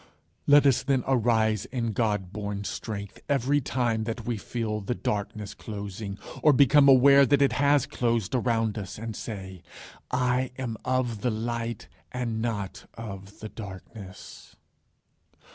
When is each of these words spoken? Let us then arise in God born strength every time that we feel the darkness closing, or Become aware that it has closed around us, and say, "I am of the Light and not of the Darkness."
Let 0.47 0.65
us 0.65 0.81
then 0.81 1.03
arise 1.07 1.65
in 1.65 1.91
God 1.91 2.33
born 2.33 2.63
strength 2.63 3.19
every 3.29 3.61
time 3.61 4.05
that 4.05 4.25
we 4.25 4.35
feel 4.35 4.81
the 4.81 4.95
darkness 4.95 5.53
closing, 5.53 6.17
or 6.41 6.53
Become 6.53 6.89
aware 6.89 7.23
that 7.23 7.39
it 7.39 7.53
has 7.53 7.85
closed 7.85 8.33
around 8.33 8.79
us, 8.79 8.97
and 8.97 9.15
say, 9.15 9.61
"I 10.09 10.49
am 10.57 10.75
of 10.83 11.21
the 11.21 11.29
Light 11.29 11.87
and 12.11 12.41
not 12.41 12.89
of 12.95 13.41
the 13.41 13.49
Darkness." 13.49 14.55